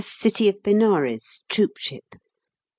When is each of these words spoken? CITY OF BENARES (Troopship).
CITY 0.03 0.49
OF 0.49 0.63
BENARES 0.63 1.45
(Troopship). 1.47 2.15